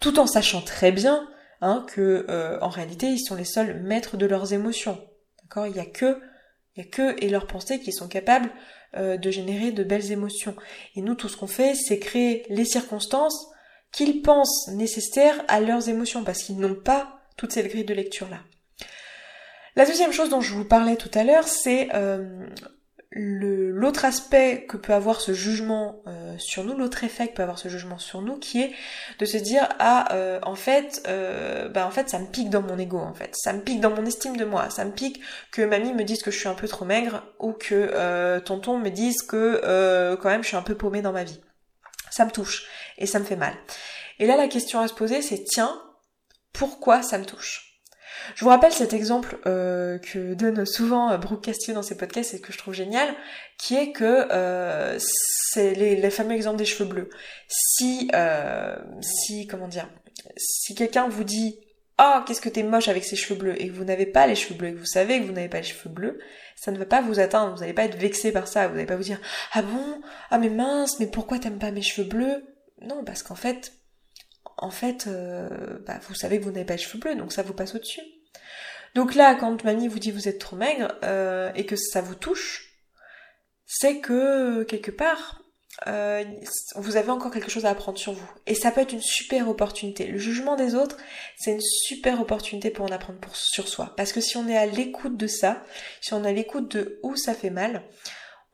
[0.00, 1.28] tout en sachant très bien
[1.60, 5.00] hein, que euh, en réalité ils sont les seuls maîtres de leurs émotions.
[5.42, 5.66] D'accord?
[5.66, 6.20] Il y a que
[6.74, 8.50] il y a que et leurs pensées qui sont capables
[8.96, 10.54] euh, de générer de belles émotions.
[10.94, 13.48] Et nous tout ce qu'on fait, c'est créer les circonstances
[13.92, 18.28] qu'ils pensent nécessaires à leurs émotions parce qu'ils n'ont pas toute cette grille de lecture
[18.28, 18.40] là.
[19.76, 22.46] La deuxième chose dont je vous parlais tout à l'heure, c'est euh,
[23.18, 27.58] l'autre aspect que peut avoir ce jugement euh, sur nous, l'autre effet que peut avoir
[27.58, 28.72] ce jugement sur nous, qui est
[29.18, 32.60] de se dire ah euh, en fait euh, bah en fait ça me pique dans
[32.60, 35.20] mon ego en fait, ça me pique dans mon estime de moi, ça me pique
[35.50, 38.90] que mamie me dise que je suis un peu trop maigre ou que tonton me
[38.90, 41.40] dise que quand même je suis un peu paumée dans ma vie.
[42.10, 42.66] Ça me touche
[42.98, 43.54] et ça me fait mal.
[44.18, 45.80] Et là la question à se poser c'est tiens
[46.52, 47.75] pourquoi ça me touche?
[48.34, 52.40] Je vous rappelle cet exemple euh, que donne souvent Brooke Castillo dans ses podcasts et
[52.40, 53.08] que je trouve génial,
[53.58, 57.10] qui est que euh, c'est les, fameux exemples des cheveux bleus.
[57.48, 59.88] Si, euh, si, comment dire,
[60.36, 61.58] si quelqu'un vous dit
[61.98, 64.34] oh qu'est-ce que t'es moche avec ces cheveux bleus et que vous n'avez pas les
[64.34, 66.18] cheveux bleus et que vous savez que vous n'avez pas les cheveux bleus,
[66.54, 68.86] ça ne va pas vous atteindre, vous n'allez pas être vexé par ça, vous n'allez
[68.86, 69.20] pas vous dire
[69.52, 70.00] ah bon?
[70.30, 72.44] Ah mais mince mais pourquoi t'aimes pas mes cheveux bleus?
[72.82, 73.72] Non parce qu'en fait
[74.58, 77.42] en fait, euh, bah, vous savez que vous n'avez pas les cheveux bleus, donc ça
[77.42, 78.00] vous passe au-dessus.
[78.96, 82.14] Donc là, quand mamie vous dit vous êtes trop maigre euh, et que ça vous
[82.14, 82.80] touche,
[83.66, 85.42] c'est que quelque part,
[85.86, 86.24] euh,
[86.76, 88.30] vous avez encore quelque chose à apprendre sur vous.
[88.46, 90.06] Et ça peut être une super opportunité.
[90.06, 90.96] Le jugement des autres,
[91.36, 93.92] c'est une super opportunité pour en apprendre sur soi.
[93.98, 95.62] Parce que si on est à l'écoute de ça,
[96.00, 97.82] si on est à l'écoute de où ça fait mal,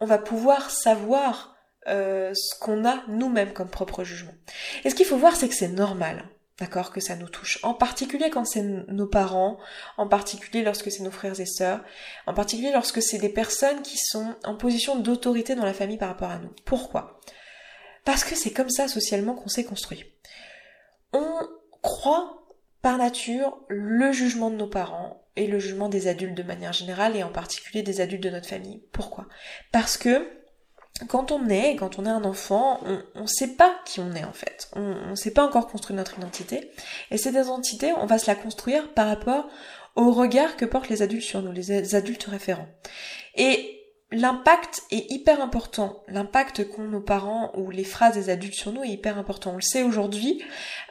[0.01, 1.55] on va pouvoir savoir
[1.87, 4.35] euh, ce qu'on a nous-mêmes comme propre jugement.
[4.83, 6.25] Et ce qu'il faut voir, c'est que c'est normal,
[6.63, 7.59] d'accord, que ça nous touche.
[7.65, 9.59] En particulier quand c'est nos parents,
[9.97, 11.83] en particulier lorsque c'est nos frères et sœurs,
[12.29, 16.09] en particulier lorsque c'est des personnes qui sont en position d'autorité dans la famille par
[16.09, 16.55] rapport à nous.
[16.65, 17.21] Pourquoi?
[18.05, 20.05] Parce que c'est comme ça socialement qu'on s'est construit.
[21.13, 21.33] On
[21.83, 22.47] croit
[22.81, 27.17] par nature le jugement de nos parents et le jugement des adultes de manière générale
[27.17, 28.85] et en particulier des adultes de notre famille.
[28.93, 29.27] Pourquoi?
[29.73, 30.29] Parce que
[31.09, 32.81] quand on est, quand on est un enfant,
[33.15, 34.69] on ne sait pas qui on est en fait.
[34.75, 36.71] On ne sait pas encore construire notre identité.
[37.11, 39.49] Et cette identité, on va se la construire par rapport
[39.97, 42.69] au regard que portent les adultes sur nous, les adultes référents.
[43.35, 46.03] Et l'impact est hyper important.
[46.09, 49.53] L'impact qu'ont nos parents ou les phrases des adultes sur nous est hyper important.
[49.53, 50.43] On le sait aujourd'hui.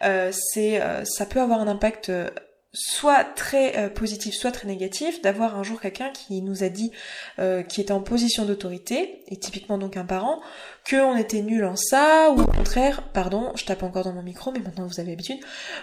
[0.02, 2.30] Euh, c'est, euh, ça peut avoir un impact euh,
[2.74, 6.92] soit très euh, positif, soit très négatif, d'avoir un jour quelqu'un qui nous a dit,
[7.40, 10.42] euh, qui était en position d'autorité, et typiquement donc un parent,
[10.90, 14.52] qu'on était nul en ça, ou au contraire, pardon, je tape encore dans mon micro,
[14.52, 15.40] mais maintenant vous avez l'habitude,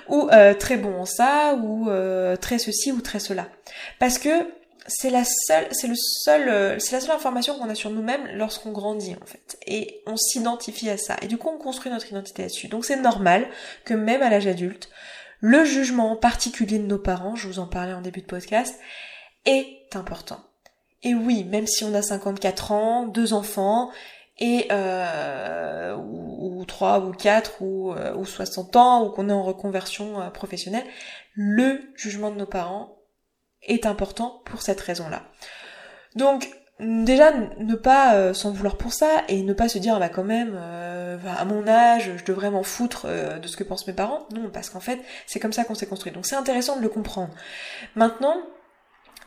[0.09, 1.88] ou euh, très bon en ça, ou
[2.40, 3.48] très ceci, ou très cela.
[3.98, 4.31] Parce que
[4.87, 8.72] c'est la seule, c'est le seul, c'est la seule information qu'on a sur nous-mêmes lorsqu'on
[8.72, 12.42] grandit en fait, et on s'identifie à ça, et du coup on construit notre identité
[12.42, 12.68] là-dessus.
[12.68, 13.46] Donc c'est normal
[13.85, 14.88] que même à l'âge adulte,
[15.40, 18.79] le jugement particulier de nos parents, je vous en parlais en début de podcast,
[19.44, 20.40] est important.
[21.03, 23.90] Et oui, même si on a 54 ans, deux enfants,
[24.38, 30.20] et euh, ou, ou quatre ou, euh, ou 60 ans ou qu'on est en reconversion
[30.20, 30.87] euh, professionnelle,
[31.35, 32.96] le jugement de nos parents
[33.62, 35.24] est important pour cette raison-là.
[36.14, 36.48] Donc
[36.80, 40.08] déjà ne pas euh, s'en vouloir pour ça et ne pas se dire ah bah
[40.08, 43.86] quand même euh, à mon âge je devrais m'en foutre euh, de ce que pensent
[43.86, 44.26] mes parents.
[44.32, 46.12] Non parce qu'en fait c'est comme ça qu'on s'est construit.
[46.12, 47.34] Donc c'est intéressant de le comprendre.
[47.96, 48.36] Maintenant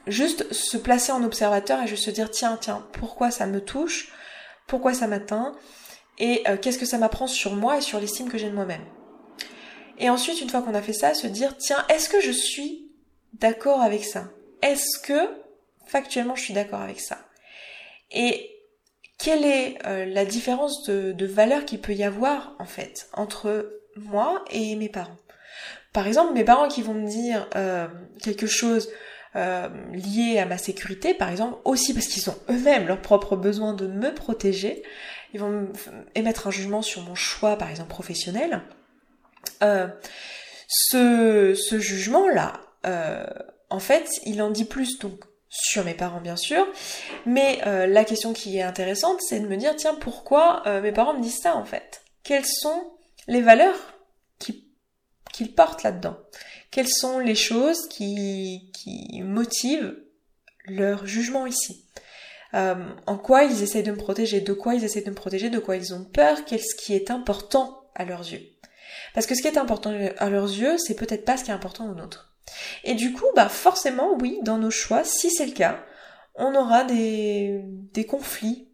[0.08, 4.14] juste se placer en observateur et juste se dire tiens tiens pourquoi ça me touche?
[4.68, 5.54] Pourquoi ça m'atteint?
[6.18, 8.86] Et euh, qu'est-ce que ça m'apprend sur moi et sur l'estime que j'ai de moi-même?
[9.98, 12.90] Et ensuite, une fois qu'on a fait ça, se dire, tiens, est-ce que je suis
[13.34, 14.26] d'accord avec ça?
[14.62, 15.30] Est-ce que
[15.86, 17.18] factuellement je suis d'accord avec ça?
[18.12, 18.52] Et
[19.18, 23.80] quelle est euh, la différence de, de valeur qu'il peut y avoir en fait entre
[23.96, 25.18] moi et mes parents?
[25.94, 27.88] Par exemple, mes parents qui vont me dire euh,
[28.22, 28.90] quelque chose
[29.36, 33.74] euh, lié à ma sécurité, par exemple, aussi parce qu'ils ont eux-mêmes leur propre besoin
[33.74, 34.84] de me protéger,
[35.34, 35.70] ils vont
[36.16, 38.62] émettre un jugement sur mon choix, par exemple, professionnel.
[40.68, 42.54] Ce, ce jugement-là,
[43.70, 46.66] en fait, il en dit plus donc sur mes parents bien sûr,
[47.26, 50.94] mais euh, la question qui est intéressante, c'est de me dire tiens pourquoi euh, mes
[50.94, 52.02] parents me disent ça en fait?
[52.24, 52.94] Quelles sont
[53.28, 53.76] les valeurs
[55.34, 56.18] qu'ils portent là-dedans?
[56.72, 59.96] Quelles sont les choses qui, qui motivent
[60.66, 61.86] leur jugement ici?
[62.54, 62.76] Euh,
[63.08, 64.42] En quoi ils essayent de me protéger?
[64.42, 65.50] De quoi ils essayent de me protéger?
[65.50, 66.46] De quoi ils ont peur?
[66.46, 68.42] Qu'est-ce qui est important à leurs yeux?
[69.14, 71.54] Parce que ce qui est important à leurs yeux, c'est peut-être pas ce qui est
[71.54, 72.31] important aux nôtres.
[72.84, 75.84] Et du coup, bah forcément, oui, dans nos choix, si c'est le cas,
[76.36, 78.68] on aura des, des conflits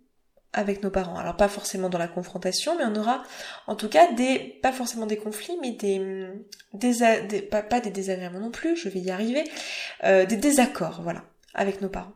[0.53, 1.17] avec nos parents.
[1.17, 3.23] Alors pas forcément dans la confrontation, mais on aura
[3.67, 6.27] en tout cas des, pas forcément des conflits, mais des,
[6.73, 9.43] des, pas, pas, des désagréments non plus, je vais y arriver,
[10.03, 12.13] euh, des désaccords, voilà, avec nos parents.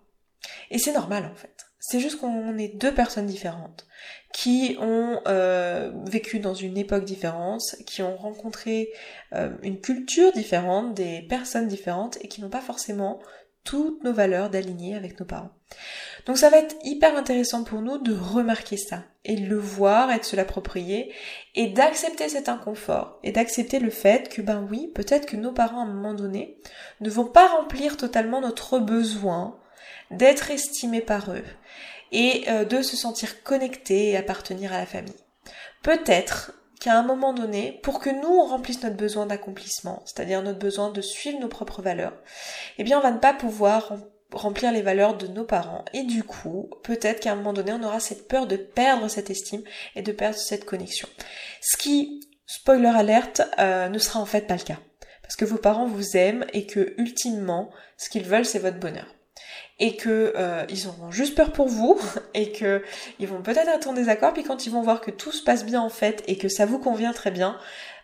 [0.71, 1.50] Et c'est normal en fait.
[1.83, 3.87] C'est juste qu'on est deux personnes différentes
[4.33, 8.89] qui ont euh, vécu dans une époque différente, qui ont rencontré
[9.33, 13.19] euh, une culture différente, des personnes différentes et qui n'ont pas forcément
[13.63, 15.51] toutes nos valeurs d'aligner avec nos parents.
[16.27, 20.11] Donc ça va être hyper intéressant pour nous de remarquer ça et de le voir
[20.11, 21.11] et de se l'approprier
[21.55, 25.81] et d'accepter cet inconfort et d'accepter le fait que ben oui, peut-être que nos parents
[25.81, 26.59] à un moment donné
[26.99, 29.57] ne vont pas remplir totalement notre besoin
[30.11, 31.43] d'être estimés par eux
[32.11, 35.13] et euh, de se sentir connecté et appartenir à la famille.
[35.81, 40.59] Peut-être qu'à un moment donné, pour que nous on remplisse notre besoin d'accomplissement, c'est-à-dire notre
[40.59, 42.13] besoin de suivre nos propres valeurs,
[42.77, 43.97] eh bien on va ne pas pouvoir
[44.33, 45.85] remplir les valeurs de nos parents.
[45.93, 49.29] Et du coup, peut-être qu'à un moment donné, on aura cette peur de perdre cette
[49.29, 49.63] estime
[49.95, 51.07] et de perdre cette connexion.
[51.61, 54.79] Ce qui, spoiler alerte, euh, ne sera en fait pas le cas.
[55.21, 59.07] Parce que vos parents vous aiment et que, ultimement, ce qu'ils veulent, c'est votre bonheur
[59.81, 61.99] et que euh, ils auront juste peur pour vous
[62.33, 62.81] et que
[63.19, 65.65] ils vont peut-être être en désaccord puis quand ils vont voir que tout se passe
[65.65, 67.57] bien en fait et que ça vous convient très bien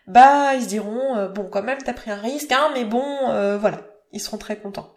[0.08, 3.06] bah ils se diront euh, bon quand même t'as pris un risque hein mais bon
[3.30, 3.82] euh, voilà.
[4.14, 4.96] Ils seront très contents.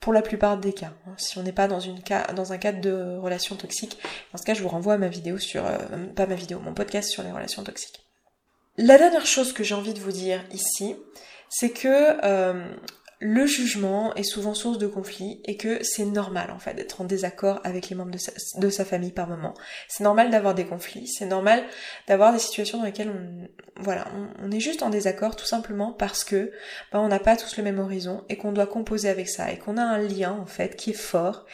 [0.00, 1.14] Pour la plupart des cas hein.
[1.16, 3.98] si on n'est pas dans un cadre de relation toxique
[4.32, 5.64] dans ce cas je vous renvoie à ma vidéo sur
[6.14, 8.04] pas ma vidéo mon podcast sur les relations toxiques.
[8.76, 10.96] La dernière chose que j'ai envie de vous dire ici
[11.48, 12.16] c'est que
[13.20, 17.04] le jugement est souvent source de conflit et que c'est normal en fait d'être en
[17.04, 19.52] désaccord avec les membres de sa, famille par moment.
[19.88, 21.62] C'est normal d'avoir des conflits, c'est normal
[22.08, 23.48] d'avoir des situations dans lesquelles on,
[23.82, 24.06] voilà,
[24.42, 26.50] on, est juste en désaccord tout simplement parce que
[26.92, 29.58] bah, on n'a pas tous le même horizon et qu'on doit composer avec ça et
[29.58, 31.44] qu'on a un lien en fait qui est fort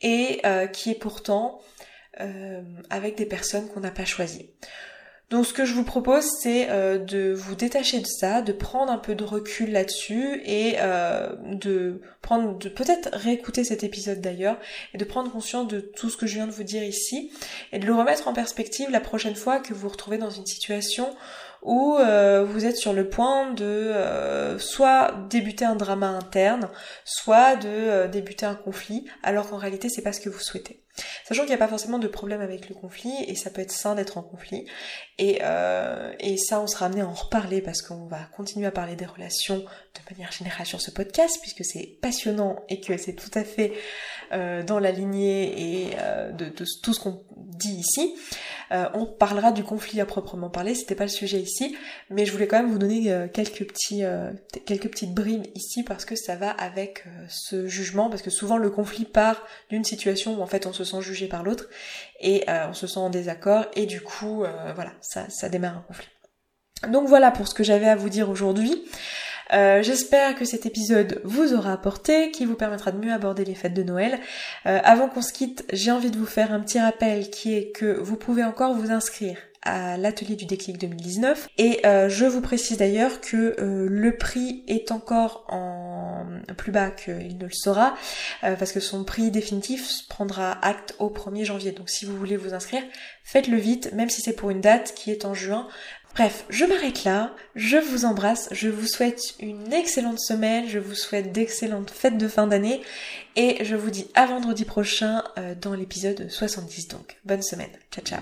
[0.00, 1.60] et euh, qui est pourtant
[2.20, 4.50] euh, avec des personnes qu'on n'a pas choisies.
[5.32, 8.92] Donc ce que je vous propose, c'est euh, de vous détacher de ça, de prendre
[8.92, 14.58] un peu de recul là-dessus et euh, de prendre, de peut-être réécouter cet épisode d'ailleurs
[14.92, 17.32] et de prendre conscience de tout ce que je viens de vous dire ici
[17.72, 20.44] et de le remettre en perspective la prochaine fois que vous vous retrouvez dans une
[20.44, 21.16] situation
[21.62, 23.94] où euh, vous êtes sur le point de
[24.58, 26.68] soit débuter un drama interne,
[27.06, 30.81] soit de débuter un conflit, alors qu'en réalité c'est pas ce que vous souhaitez.
[31.24, 33.72] Sachant qu'il n'y a pas forcément de problème avec le conflit et ça peut être
[33.72, 34.66] sain d'être en conflit.
[35.18, 38.70] Et, euh, et ça, on sera amené à en reparler parce qu'on va continuer à
[38.70, 43.14] parler des relations de manière générale sur ce podcast puisque c'est passionnant et que c'est
[43.14, 43.72] tout à fait
[44.32, 48.14] euh, dans la lignée et euh, de, de, tout ce qu'on dit ici.
[48.72, 51.76] Euh, on parlera du conflit à proprement parler, c'était pas le sujet ici,
[52.08, 54.30] mais je voulais quand même vous donner euh, quelques petits, euh,
[54.64, 58.70] quelques petites brimes ici parce que ça va avec ce jugement, parce que souvent le
[58.70, 61.68] conflit part d'une situation où en fait on se sent jugé par l'autre
[62.20, 66.08] et on se sent en désaccord et du coup voilà, ça, ça démarre un conflit.
[66.88, 68.84] Donc voilà pour ce que j'avais à vous dire aujourd'hui.
[69.52, 73.54] Euh, j'espère que cet épisode vous aura apporté, qui vous permettra de mieux aborder les
[73.54, 74.18] fêtes de Noël.
[74.66, 77.70] Euh, avant qu'on se quitte, j'ai envie de vous faire un petit rappel qui est
[77.70, 82.40] que vous pouvez encore vous inscrire à l'atelier du déclic 2019 et euh, je vous
[82.40, 86.26] précise d'ailleurs que le prix est encore en
[86.56, 87.94] plus bas qu'il ne le sera
[88.40, 91.70] parce que son prix définitif prendra acte au 1er janvier.
[91.70, 92.82] Donc si vous voulez vous inscrire
[93.22, 95.68] faites-le vite même si c'est pour une date qui est en juin
[96.14, 100.94] Bref, je m'arrête là, je vous embrasse, je vous souhaite une excellente semaine, je vous
[100.94, 102.82] souhaite d'excellentes fêtes de fin d'année
[103.34, 107.16] et je vous dis à vendredi prochain euh, dans l'épisode 70 donc.
[107.24, 108.20] Bonne semaine, ciao ciao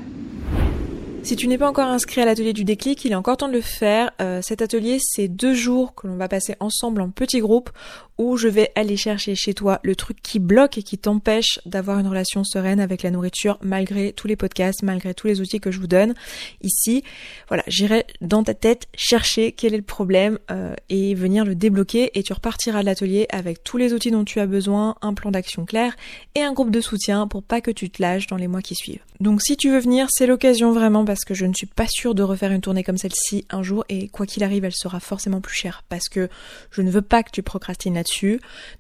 [1.22, 3.52] si tu n'es pas encore inscrit à l'atelier du déclic, il est encore temps de
[3.52, 4.10] le faire.
[4.22, 7.68] Euh, cet atelier, c'est deux jours que l'on va passer ensemble en petits groupes
[8.20, 11.98] où je vais aller chercher chez toi le truc qui bloque et qui t'empêche d'avoir
[11.98, 15.70] une relation sereine avec la nourriture malgré tous les podcasts, malgré tous les outils que
[15.70, 16.12] je vous donne
[16.62, 17.02] ici.
[17.48, 22.10] Voilà, j'irai dans ta tête chercher quel est le problème euh, et venir le débloquer
[22.12, 25.30] et tu repartiras de l'atelier avec tous les outils dont tu as besoin, un plan
[25.30, 25.96] d'action clair
[26.34, 28.74] et un groupe de soutien pour pas que tu te lâches dans les mois qui
[28.74, 29.02] suivent.
[29.20, 32.14] Donc si tu veux venir, c'est l'occasion vraiment parce que je ne suis pas sûre
[32.14, 35.40] de refaire une tournée comme celle-ci un jour et quoi qu'il arrive, elle sera forcément
[35.40, 36.28] plus chère parce que
[36.70, 37.96] je ne veux pas que tu procrastines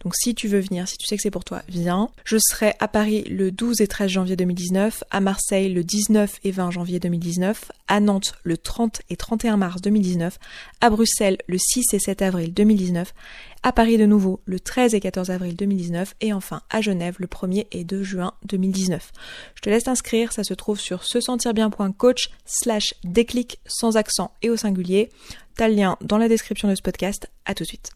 [0.02, 2.10] donc si tu veux venir, si tu sais que c'est pour toi, viens.
[2.24, 6.50] Je serai à Paris le 12 et 13 janvier 2019, à Marseille le 19 et
[6.50, 10.38] 20 janvier 2019, à Nantes le 30 et 31 mars 2019,
[10.80, 13.14] à Bruxelles le 6 et 7 avril 2019,
[13.62, 17.26] à Paris de nouveau le 13 et 14 avril 2019 et enfin à Genève le
[17.26, 19.12] 1er et 2 juin 2019.
[19.54, 24.32] Je te laisse t'inscrire, ça se trouve sur se sentir bien.coach slash déclic sans accent
[24.42, 25.10] et au singulier.
[25.56, 27.28] T'as le lien dans la description de ce podcast.
[27.44, 27.88] À tout de suite.